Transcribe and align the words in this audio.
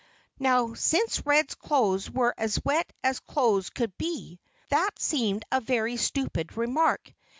Now, 0.39 0.73
since 0.73 1.23
Red's 1.27 1.53
clothes 1.53 2.09
were 2.09 2.33
as 2.35 2.59
wet 2.65 2.91
as 3.03 3.19
clothes 3.19 3.69
could 3.69 3.95
be, 3.99 4.39
that 4.69 4.97
seemed 4.97 5.45
a 5.51 5.61
very 5.61 5.95
stupid 5.97 6.57
remark. 6.57 7.13